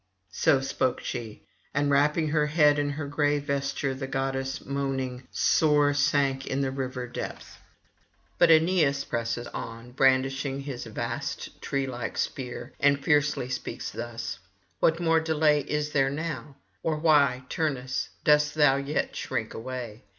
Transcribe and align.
So 0.31 0.61
spoke 0.61 1.01
she, 1.01 1.43
and 1.75 1.91
wrapping 1.91 2.29
her 2.29 2.47
head 2.47 2.79
in 2.79 2.89
her 2.89 3.05
gray 3.05 3.37
vesture, 3.37 3.93
the 3.93 4.07
goddess 4.07 4.65
moaning 4.65 5.27
sore 5.29 5.93
sank 5.93 6.47
in 6.47 6.61
the 6.61 6.71
river 6.71 7.05
depth. 7.05 7.59
But 8.39 8.49
Aeneas 8.49 9.03
presses 9.05 9.45
on, 9.49 9.91
brandishing 9.91 10.61
his 10.61 10.87
vast 10.87 11.61
tree 11.61 11.85
like 11.85 12.17
spear, 12.17 12.73
and 12.79 12.99
fiercely 13.05 13.47
speaks 13.47 13.91
thus: 13.91 14.39
'What 14.79 14.99
more 14.99 15.19
delay 15.19 15.59
is 15.59 15.91
there 15.91 16.07
[889 16.09 16.35
924]now? 16.45 16.55
or 16.81 16.97
why, 16.97 17.43
Turnus, 17.47 18.09
dost 18.23 18.55
thou 18.55 18.77
yet 18.77 19.15
shrink 19.15 19.53
away? 19.53 20.01